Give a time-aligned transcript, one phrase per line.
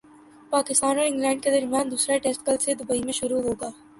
[0.51, 3.69] پاکستان اور انگلینڈ کے درمیان دوسرا ٹیسٹ کل سے دبئی میں شروع ہوگا